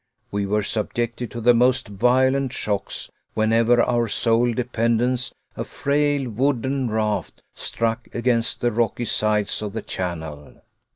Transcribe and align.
We 0.31 0.47
were 0.47 0.63
subjected 0.63 1.29
to 1.29 1.41
the 1.41 1.53
most 1.53 1.87
violent 1.87 2.53
shocks, 2.53 3.11
whenever 3.35 3.83
our 3.83 4.07
sole 4.07 4.51
dependence, 4.51 5.31
a 5.55 5.63
frail 5.63 6.27
wooden 6.27 6.89
raft, 6.89 7.43
struck 7.53 8.07
against 8.11 8.61
the 8.61 8.71
rocky 8.71 9.05
sides 9.05 9.61
of 9.61 9.73
the 9.73 9.83
channel. 9.83 10.59